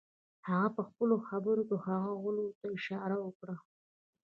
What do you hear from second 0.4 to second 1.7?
هغه پهخپلو خبرو